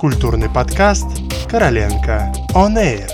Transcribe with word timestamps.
Культурный 0.00 0.48
подкаст 0.48 1.06
«Короленко 1.50 2.32
On 2.54 2.74
Air». 2.74 3.06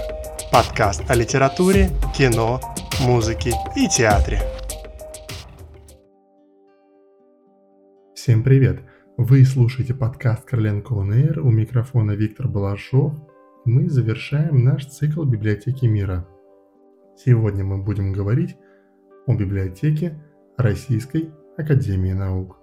Подкаст 0.52 1.02
о 1.10 1.16
литературе, 1.16 1.90
кино, 2.16 2.60
музыке 3.00 3.50
и 3.74 3.88
театре. 3.88 4.38
Всем 8.14 8.44
привет! 8.44 8.82
Вы 9.16 9.44
слушаете 9.44 9.94
подкаст 9.94 10.44
«Короленко 10.44 10.94
On 10.94 11.10
Air», 11.10 11.40
у 11.40 11.50
микрофона 11.50 12.12
Виктор 12.12 12.46
Балашов. 12.46 13.14
Мы 13.64 13.90
завершаем 13.90 14.62
наш 14.62 14.86
цикл 14.86 15.24
«Библиотеки 15.24 15.86
мира». 15.86 16.24
Сегодня 17.16 17.64
мы 17.64 17.82
будем 17.82 18.12
говорить 18.12 18.56
о 19.26 19.34
библиотеке 19.34 20.22
Российской 20.56 21.32
Академии 21.58 22.12
Наук. 22.12 22.55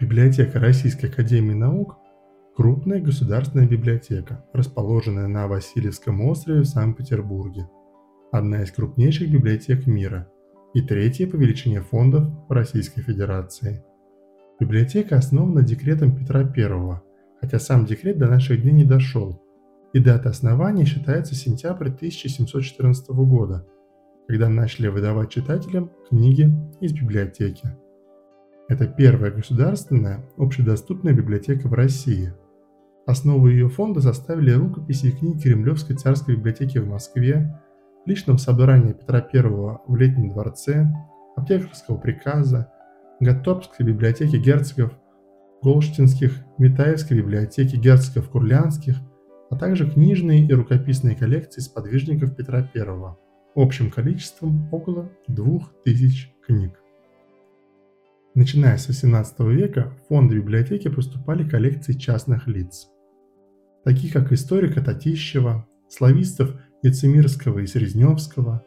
Библиотека 0.00 0.58
Российской 0.58 1.06
Академии 1.06 1.54
Наук– 1.54 1.96
крупная 2.56 3.00
государственная 3.00 3.68
библиотека, 3.68 4.44
расположенная 4.52 5.28
на 5.28 5.46
Васильевском 5.46 6.20
острове 6.22 6.62
в 6.62 6.66
Санкт-Петербурге. 6.66 7.68
Одна 8.32 8.64
из 8.64 8.72
крупнейших 8.72 9.30
библиотек 9.30 9.86
мира 9.86 10.28
и 10.74 10.82
третья 10.82 11.28
по 11.28 11.36
величине 11.36 11.80
фондов 11.80 12.26
Российской 12.48 13.02
Федерации. 13.02 13.84
Библиотека 14.58 15.14
основана 15.14 15.62
декретом 15.62 16.16
Петра 16.16 16.40
I, 16.40 17.00
хотя 17.40 17.60
сам 17.60 17.86
декрет 17.86 18.18
до 18.18 18.26
наших 18.26 18.62
дней 18.62 18.72
не 18.72 18.84
дошел, 18.84 19.40
и 19.92 20.00
дата 20.00 20.28
основания 20.28 20.86
считается 20.86 21.36
сентябрь 21.36 21.86
1714 21.86 23.10
года, 23.10 23.64
когда 24.26 24.48
начали 24.48 24.88
выдавать 24.88 25.30
читателям 25.30 25.92
книги 26.08 26.52
из 26.80 26.92
библиотеки. 26.92 27.76
Это 28.66 28.86
первая 28.86 29.30
государственная 29.30 30.24
общедоступная 30.38 31.12
библиотека 31.12 31.68
в 31.68 31.74
России. 31.74 32.32
Основу 33.06 33.48
ее 33.48 33.68
фонда 33.68 34.00
составили 34.00 34.52
рукописи 34.52 35.08
и 35.08 35.12
книги 35.12 35.42
Кремлевской 35.42 35.96
царской 35.96 36.34
библиотеки 36.34 36.78
в 36.78 36.88
Москве, 36.88 37.60
личного 38.06 38.38
собрания 38.38 38.94
Петра 38.94 39.18
I 39.18 39.42
в 39.42 39.96
Летнем 39.96 40.32
дворце, 40.32 40.90
аптекарского 41.36 41.98
приказа, 41.98 42.72
Гатопской 43.20 43.84
библиотеки 43.84 44.36
герцогов 44.36 44.92
Голштинских, 45.62 46.32
Митаевской 46.56 47.18
библиотеки 47.18 47.76
герцогов 47.76 48.30
Курлянских, 48.30 48.96
а 49.50 49.56
также 49.56 49.90
книжные 49.90 50.46
и 50.46 50.52
рукописные 50.54 51.16
коллекции 51.16 51.60
сподвижников 51.60 52.34
Петра 52.34 52.66
I, 52.74 53.16
общим 53.54 53.90
количеством 53.90 54.72
около 54.72 55.12
2000 55.28 56.34
книг. 56.46 56.83
Начиная 58.36 58.78
с 58.78 58.88
XVIII 58.88 59.48
века 59.52 59.92
в 59.96 60.08
фонды 60.08 60.34
библиотеки 60.34 60.88
поступали 60.88 61.48
коллекции 61.48 61.92
частных 61.92 62.48
лиц, 62.48 62.88
таких 63.84 64.12
как 64.12 64.32
историка 64.32 64.82
Татищева, 64.82 65.68
славистов 65.88 66.60
Яцемирского 66.82 67.60
и 67.60 67.66
Срезневского, 67.68 68.66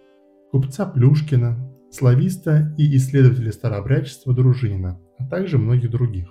купца 0.51 0.85
Плюшкина, 0.85 1.69
слависта 1.91 2.73
и 2.77 2.95
исследователя 2.95 3.51
старообрядчества 3.51 4.33
Дружина, 4.33 5.01
а 5.17 5.27
также 5.27 5.57
многих 5.57 5.91
других. 5.91 6.29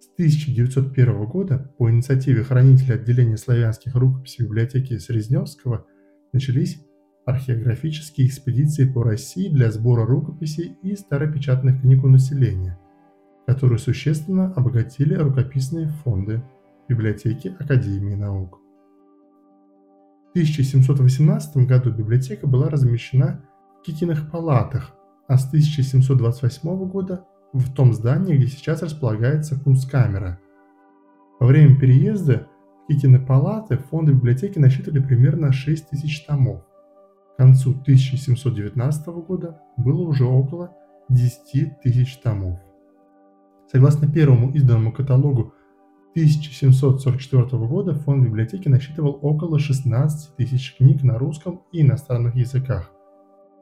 С 0.00 0.08
1901 0.14 1.26
года 1.26 1.72
по 1.78 1.88
инициативе 1.88 2.42
хранителя 2.42 2.94
отделения 2.94 3.36
славянских 3.36 3.94
рукописей 3.94 4.46
библиотеки 4.46 4.98
Срезневского 4.98 5.86
начались 6.32 6.84
археографические 7.24 8.26
экспедиции 8.26 8.90
по 8.90 9.02
России 9.02 9.48
для 9.48 9.70
сбора 9.70 10.04
рукописей 10.04 10.76
и 10.82 10.96
старопечатных 10.96 11.80
книг 11.80 12.04
у 12.04 12.08
населения, 12.08 12.78
которые 13.46 13.78
существенно 13.78 14.52
обогатили 14.54 15.14
рукописные 15.14 15.88
фонды 15.88 16.42
библиотеки 16.88 17.54
Академии 17.58 18.14
наук. 18.14 18.58
В 20.26 20.30
1718 20.30 21.56
году 21.58 21.92
библиотека 21.92 22.46
была 22.46 22.70
размещена 22.70 23.44
в 23.78 23.82
Кикиных 23.82 24.30
палатах, 24.30 24.94
а 25.28 25.36
с 25.36 25.46
1728 25.46 26.88
года 26.88 27.26
в 27.52 27.72
том 27.72 27.92
здании, 27.92 28.36
где 28.36 28.46
сейчас 28.46 28.82
располагается 28.82 29.60
кунсткамера. 29.60 30.40
Во 31.38 31.46
время 31.46 31.78
переезда 31.78 32.48
в 32.84 32.92
Кикины 32.92 33.24
палаты 33.24 33.76
фонды 33.76 34.12
библиотеки 34.12 34.58
насчитывали 34.58 35.00
примерно 35.00 35.52
6 35.52 35.90
тысяч 35.90 36.24
томов. 36.24 36.62
Концу 37.42 37.72
1719 37.72 39.06
года 39.26 39.60
было 39.76 40.02
уже 40.02 40.24
около 40.24 40.76
10 41.08 41.80
тысяч 41.82 42.16
томов. 42.18 42.60
Согласно 43.66 44.06
первому 44.06 44.52
изданному 44.52 44.92
каталогу 44.92 45.52
1744 46.12 47.44
года 47.66 47.96
фонд 47.96 48.24
библиотеки 48.24 48.68
насчитывал 48.68 49.18
около 49.22 49.58
16 49.58 50.36
тысяч 50.36 50.76
книг 50.76 51.02
на 51.02 51.18
русском 51.18 51.62
и 51.72 51.80
иностранных 51.82 52.36
языках, 52.36 52.92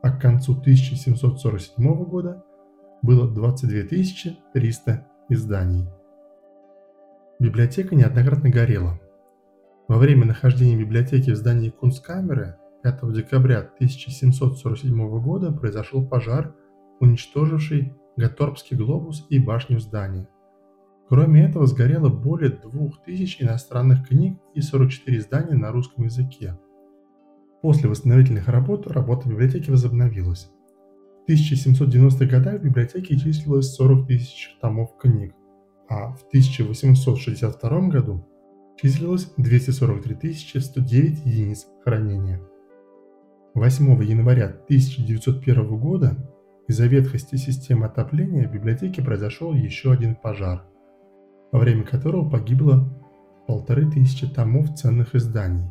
а 0.03 0.11
к 0.11 0.21
концу 0.21 0.53
1747 0.53 2.05
года 2.05 2.45
было 3.01 3.27
22 3.31 3.85
300 4.53 5.07
изданий. 5.31 5.89
Библиотека 7.39 7.95
неоднократно 7.95 8.51
горела. 8.51 9.01
Во 9.89 9.97
время 9.97 10.27
нахождения 10.27 10.77
библиотеки 10.77 11.31
в 11.31 11.37
здании 11.37 11.71
Кунсткамеры 11.71 12.60
5 12.83 13.13
декабря 13.13 13.59
1747 13.59 15.21
года 15.21 15.53
произошел 15.53 16.07
пожар, 16.07 16.55
уничтоживший 17.01 17.93
Гаторбский 18.17 18.77
глобус 18.77 19.27
и 19.31 19.39
башню 19.39 19.79
здания. 19.79 20.29
Кроме 21.09 21.45
этого, 21.45 21.67
сгорело 21.67 22.09
более 22.09 22.51
2000 22.51 23.43
иностранных 23.43 24.09
книг 24.09 24.39
и 24.55 24.61
44 24.61 25.19
издания 25.19 25.55
на 25.55 25.73
русском 25.73 26.05
языке. 26.05 26.59
После 27.63 27.89
восстановительных 27.89 28.49
работ 28.49 28.87
работа 28.87 29.29
библиотеки 29.29 29.71
возобновилась. 29.71 30.51
В 31.27 31.31
1790-х 31.31 32.25
годах 32.27 32.61
в 32.61 32.65
библиотеке 32.65 33.19
числилось 33.19 33.75
40 33.75 34.07
тысяч 34.07 34.57
томов 34.61 34.97
книг, 34.99 35.35
а 35.89 36.13
в 36.13 36.23
1862 36.29 37.89
году 37.89 38.27
числилось 38.81 39.33
243 39.37 40.61
109 40.61 41.27
единиц 41.27 41.67
хранения. 41.85 42.41
8 43.55 44.05
января 44.05 44.47
1901 44.47 45.77
года 45.81 46.17
из-за 46.69 46.87
ветхости 46.87 47.35
системы 47.35 47.87
отопления 47.87 48.47
в 48.49 48.53
библиотеке 48.53 49.03
произошел 49.03 49.53
еще 49.55 49.91
один 49.91 50.15
пожар, 50.15 50.63
во 51.51 51.59
время 51.59 51.83
которого 51.83 52.31
погибло 52.31 52.89
полторы 53.49 53.91
тысячи 53.91 54.29
томов 54.29 54.77
ценных 54.77 55.17
изданий. 55.17 55.69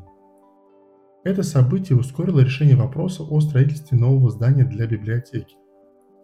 Это 1.23 1.41
событие 1.41 1.97
ускорило 1.97 2.41
решение 2.41 2.75
вопроса 2.75 3.23
о 3.23 3.39
строительстве 3.39 3.97
нового 3.97 4.29
здания 4.29 4.65
для 4.65 4.85
библиотеки. 4.85 5.55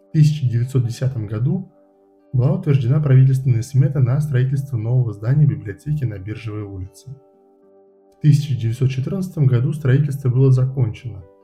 В 0.08 0.10
1910 0.10 1.16
году 1.26 1.72
была 2.34 2.52
утверждена 2.52 3.00
правительственная 3.00 3.62
смета 3.62 4.00
на 4.00 4.20
строительство 4.20 4.76
нового 4.76 5.14
здания 5.14 5.46
библиотеки 5.46 6.04
на 6.04 6.18
Биржевой 6.18 6.64
улице. 6.64 7.16
В 8.12 8.18
1914 8.18 9.38
году 9.38 9.72
строительство 9.72 10.28
было 10.28 10.52
закончено– 10.52 11.24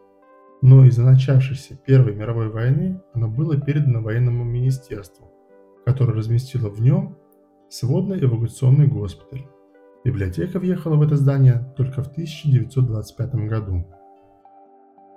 но 0.62 0.84
из-за 0.86 1.02
начавшейся 1.02 1.76
Первой 1.76 2.14
мировой 2.14 2.48
войны 2.48 3.02
оно 3.12 3.28
было 3.28 3.60
передано 3.60 4.00
военному 4.00 4.44
министерству, 4.44 5.30
которое 5.84 6.14
разместило 6.14 6.70
в 6.70 6.80
нем 6.80 7.18
сводно-эвакуационный 7.68 8.86
госпиталь. 8.86 9.44
Библиотека 10.04 10.60
въехала 10.60 10.96
в 10.96 11.02
это 11.02 11.16
здание 11.16 11.74
только 11.76 12.02
в 12.02 12.08
1925 12.08 13.34
году. 13.48 13.86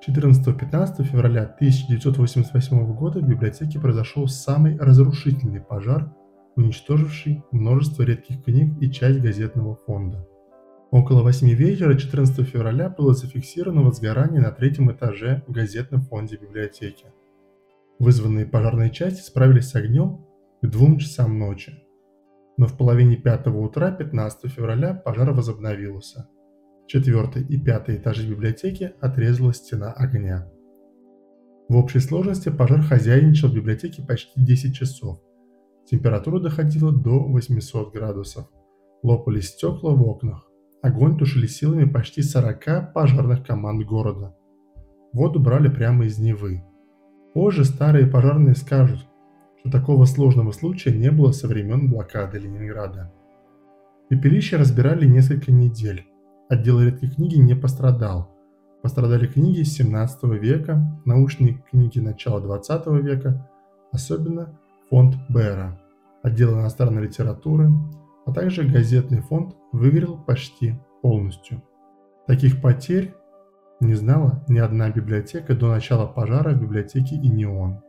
14-15 0.07 1.03
февраля 1.03 1.43
1988 1.43 2.95
года 2.95 3.19
в 3.19 3.27
библиотеке 3.27 3.79
произошел 3.79 4.27
самый 4.27 4.77
разрушительный 4.77 5.61
пожар, 5.61 6.11
уничтоживший 6.55 7.43
множество 7.51 8.01
редких 8.03 8.43
книг 8.43 8.81
и 8.81 8.91
часть 8.91 9.19
газетного 9.19 9.75
фонда. 9.75 10.27
Около 10.95 11.23
8 11.23 11.49
вечера 11.49 11.93
14 11.93 12.47
февраля 12.47 12.87
было 12.87 13.13
зафиксировано 13.13 13.81
возгорание 13.81 14.39
на 14.39 14.51
третьем 14.51 14.89
этаже 14.93 15.43
в 15.45 15.51
газетном 15.51 16.03
фонде 16.03 16.37
библиотеки. 16.37 17.07
Вызванные 17.99 18.45
пожарные 18.45 18.91
части 18.91 19.19
справились 19.19 19.67
с 19.67 19.75
огнем 19.75 20.25
к 20.61 20.67
2 20.67 20.99
часам 20.99 21.37
ночи. 21.37 21.73
Но 22.55 22.67
в 22.67 22.77
половине 22.77 23.17
пятого 23.17 23.59
утра 23.59 23.91
15 23.91 24.49
февраля 24.49 24.93
пожар 24.93 25.33
возобновился. 25.33 26.29
Четвертый 26.87 27.43
и 27.43 27.59
пятый 27.59 27.97
этажи 27.97 28.25
библиотеки 28.25 28.93
отрезала 29.01 29.53
стена 29.53 29.91
огня. 29.91 30.49
В 31.67 31.75
общей 31.75 31.99
сложности 31.99 32.47
пожар 32.47 32.81
хозяйничал 32.81 33.49
в 33.49 33.53
библиотеке 33.53 34.01
почти 34.01 34.31
10 34.41 34.73
часов. 34.73 35.19
Температура 35.91 36.39
доходила 36.39 36.93
до 36.93 37.19
800 37.19 37.93
градусов. 37.93 38.47
Лопались 39.03 39.49
стекла 39.49 39.93
в 39.93 40.01
окнах. 40.01 40.49
Огонь 40.85 41.17
тушили 41.17 41.47
силами 41.47 41.85
почти 41.85 42.21
40 42.21 42.93
пожарных 42.93 43.43
команд 43.43 43.83
города. 43.87 44.35
Воду 45.13 45.39
брали 45.39 45.67
прямо 45.67 46.05
из 46.05 46.19
Невы. 46.19 46.63
Позже 47.33 47.65
старые 47.65 48.05
пожарные 48.05 48.53
скажут, 48.53 48.99
что 49.59 49.71
такого 49.71 50.05
сложного 50.05 50.51
случая 50.51 50.91
не 50.91 51.09
было 51.09 51.31
со 51.31 51.47
времен 51.47 51.89
блокады 51.89 52.37
Ленинграда. 52.37 53.11
Пепелище 54.09 54.57
разбирали 54.57 55.07
несколько 55.07 55.51
недель. 55.51 56.05
Отдел 56.49 56.79
редкой 56.79 57.09
книги 57.09 57.37
не 57.37 57.55
пострадал. 57.55 58.29
Пострадали 58.83 59.25
книги 59.25 59.63
17 59.63 60.23
века, 60.39 61.01
научные 61.03 61.63
книги 61.67 61.97
начала 61.97 62.39
20 62.39 62.85
века, 63.03 63.49
особенно 63.91 64.59
фонд 64.91 65.15
Бера, 65.29 65.81
отдел 66.21 66.53
иностранной 66.53 67.07
литературы, 67.07 67.71
а 68.25 68.31
также 68.31 68.63
газетный 68.63 69.21
фонд 69.21 69.55
выгорел 69.71 70.17
почти 70.17 70.75
полностью. 71.01 71.63
Таких 72.27 72.61
потерь 72.61 73.13
не 73.79 73.93
знала 73.93 74.43
ни 74.47 74.57
одна 74.57 74.89
библиотека 74.89 75.55
до 75.55 75.69
начала 75.69 76.07
пожара 76.07 76.53
в 76.53 76.61
библиотеке 76.61 77.15
Инион. 77.15 77.81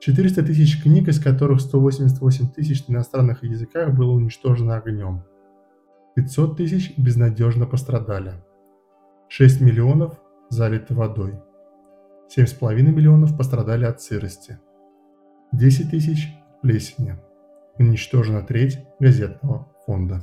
400 0.00 0.44
тысяч 0.44 0.80
книг, 0.80 1.08
из 1.08 1.20
которых 1.20 1.60
188 1.60 2.50
тысяч 2.50 2.86
на 2.86 2.94
иностранных 2.94 3.42
языках 3.42 3.94
было 3.94 4.12
уничтожено 4.12 4.76
огнем. 4.76 5.24
500 6.14 6.56
тысяч 6.56 6.96
безнадежно 6.96 7.66
пострадали. 7.66 8.34
6 9.28 9.60
миллионов 9.60 10.20
залиты 10.50 10.94
водой. 10.94 11.40
7,5 12.34 12.74
миллионов 12.82 13.36
пострадали 13.36 13.84
от 13.84 14.00
сырости. 14.00 14.58
10 15.52 15.90
тысяч– 15.90 16.28
плесени. 16.62 17.16
Уничтожена 17.78 18.42
треть 18.42 18.84
газетного 18.98 19.68
фонда. 19.86 20.20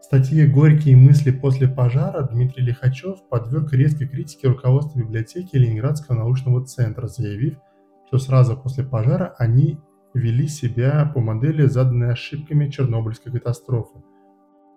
В 0.00 0.04
статье 0.04 0.46
«Горькие 0.46 0.96
мысли 0.96 1.30
после 1.30 1.68
пожара» 1.68 2.22
Дмитрий 2.22 2.64
Лихачев 2.64 3.18
подверг 3.28 3.70
резкой 3.74 4.08
критике 4.08 4.48
руководства 4.48 4.98
библиотеки 5.00 5.56
Ленинградского 5.56 6.16
научного 6.16 6.64
центра, 6.64 7.06
заявив, 7.06 7.58
что 8.06 8.16
сразу 8.16 8.56
после 8.56 8.82
пожара 8.82 9.34
они 9.38 9.78
вели 10.14 10.48
себя 10.48 11.10
по 11.14 11.20
модели, 11.20 11.66
заданной 11.66 12.12
ошибками 12.12 12.70
Чернобыльской 12.70 13.30
катастрофы, 13.30 14.02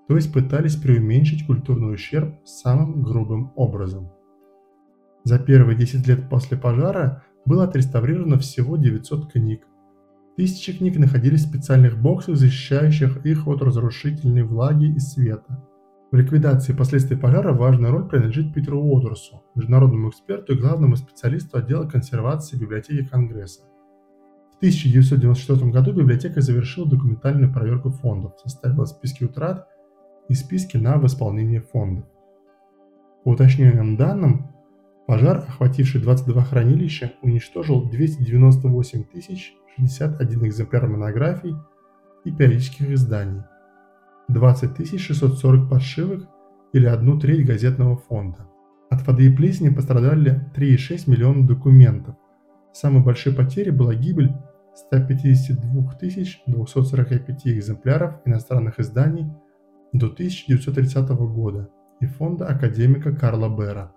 то 0.10 0.16
есть 0.18 0.34
пытались 0.34 0.76
преуменьшить 0.76 1.46
культурный 1.46 1.94
ущерб 1.94 2.36
самым 2.44 3.02
грубым 3.02 3.54
образом. 3.56 4.12
За 5.24 5.40
первые 5.40 5.78
10 5.78 6.06
лет 6.06 6.30
после 6.30 6.58
пожара 6.58 7.24
было 7.46 7.64
отреставрировано 7.64 8.38
всего 8.40 8.76
900 8.76 9.32
книг. 9.32 9.66
Тысячи 10.36 10.78
книг 10.78 10.98
находились 10.98 11.46
в 11.46 11.50
специальных 11.50 12.02
боксах, 12.02 12.36
защищающих 12.36 13.26
их 13.26 13.48
от 13.48 13.62
разрушительной 13.62 14.44
влаги 14.44 14.94
и 14.94 15.00
света. 15.00 15.66
В 16.12 16.18
ликвидации 16.18 16.74
последствий 16.74 17.16
пожара 17.16 17.54
важная 17.54 17.90
роль 17.90 18.08
принадлежит 18.08 18.54
Питеру 18.54 18.82
Уотерсу, 18.82 19.44
международному 19.56 20.10
эксперту 20.10 20.54
и 20.54 20.60
главному 20.60 20.98
специалисту 20.98 21.58
отдела 21.58 21.88
консервации 21.88 22.58
библиотеки 22.58 23.06
Конгресса. 23.06 23.62
В 24.54 24.58
1994 24.58 25.72
году 25.72 25.94
библиотека 25.94 26.42
завершила 26.42 26.90
документальную 26.90 27.52
проверку 27.52 27.92
фондов, 27.92 28.34
составила 28.44 28.86
списки 28.86 29.24
утрат 29.24 29.68
и 30.28 30.34
списки 30.34 30.78
на 30.78 30.98
восполнение 30.98 31.62
фондов. 31.62 32.06
По 33.24 33.30
уточненным 33.30 33.98
данным, 33.98 34.55
пожар, 35.08 35.46
охвативший 35.48 36.02
22 36.02 36.44
хранилища, 36.44 37.14
уничтожил 37.22 37.90
298 37.90 39.06
061 39.78 40.46
экземпляр 40.48 40.88
монографий 40.88 41.56
и 42.24 42.32
периодических 42.32 42.92
изданий, 42.92 43.44
20 44.30 45.00
640 45.00 45.70
подшивок 45.70 46.28
или 46.74 46.86
одну 46.86 47.20
треть 47.20 47.46
газетного 47.46 47.98
фонда. 47.98 48.48
От 48.90 49.06
воды 49.08 49.28
и 49.28 49.36
плесени 49.36 49.70
пострадали 49.70 50.52
3,6 50.56 51.10
миллиона 51.10 51.48
документов. 51.48 52.16
Самой 52.74 53.04
большой 53.04 53.34
потерей 53.34 53.72
была 53.72 53.96
гибель 53.96 54.34
152 54.76 55.98
245 56.48 57.48
экземпляров 57.48 58.22
иностранных 58.26 58.80
изданий 58.80 59.32
до 59.94 60.08
1930 60.08 61.10
года 61.10 61.70
и 62.02 62.06
фонда 62.06 62.48
академика 62.48 63.16
Карла 63.16 63.50
Бера 63.50 63.95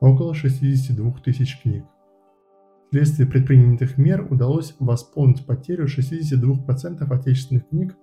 около 0.00 0.34
62 0.34 1.12
тысяч 1.22 1.60
книг. 1.62 1.84
Вследствие 2.90 3.28
предпринятых 3.28 3.98
мер 3.98 4.26
удалось 4.30 4.74
восполнить 4.80 5.46
потерю 5.46 5.86
62% 5.86 7.02
отечественных 7.12 7.68
книг 7.68 7.96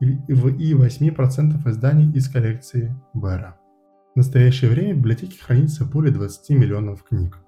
и 0.00 0.32
8% 0.32 1.68
изданий 1.68 2.12
из 2.12 2.28
коллекции 2.28 2.94
Бера. 3.12 3.58
В 4.14 4.18
настоящее 4.18 4.70
время 4.70 4.94
в 4.94 4.98
библиотеке 4.98 5.38
хранится 5.40 5.84
более 5.84 6.12
20 6.12 6.50
миллионов 6.50 7.02
книг. 7.02 7.38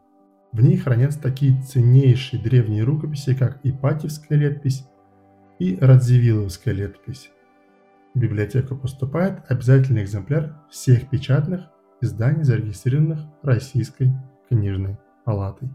В 0.52 0.60
ней 0.60 0.76
хранятся 0.76 1.22
такие 1.22 1.62
ценнейшие 1.62 2.42
древние 2.42 2.82
рукописи, 2.82 3.34
как 3.34 3.60
Ипатьевская 3.62 4.36
летопись 4.36 4.84
и 5.60 5.76
Радзивилловская 5.80 6.74
летопись. 6.74 7.30
В 8.14 8.18
библиотеку 8.18 8.76
поступает 8.76 9.44
обязательный 9.48 10.02
экземпляр 10.02 10.60
всех 10.68 11.08
печатных 11.08 11.68
изданий, 12.00 12.44
зарегистрированных 12.44 13.20
Российской 13.42 14.12
книжной 14.48 14.98
палатой. 15.24 15.68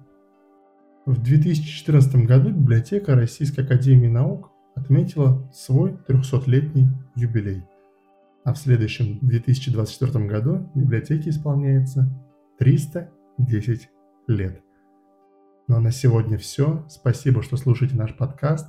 В 1.05 1.21
2014 1.21 2.25
году 2.25 2.49
библиотека 2.49 3.15
Российской 3.15 3.61
академии 3.61 4.07
наук 4.07 4.51
отметила 4.75 5.49
свой 5.53 5.97
300-летний 6.07 6.89
юбилей, 7.15 7.63
а 8.43 8.53
в 8.53 8.57
следующем 8.57 9.19
2024 9.21 10.25
году 10.25 10.69
библиотеке 10.73 11.29
исполняется 11.29 12.09
310 12.59 13.89
лет. 14.27 14.61
Ну 15.67 15.75
а 15.77 15.79
на 15.79 15.91
сегодня 15.91 16.37
все. 16.37 16.85
Спасибо, 16.89 17.41
что 17.41 17.57
слушаете 17.57 17.95
наш 17.95 18.15
подкаст. 18.15 18.67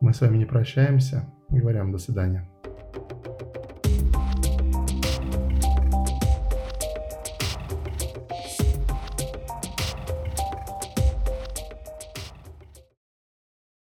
Мы 0.00 0.12
с 0.14 0.20
вами 0.20 0.38
не 0.38 0.46
прощаемся 0.46 1.30
говорим 1.50 1.92
до 1.92 1.98
свидания. 1.98 2.48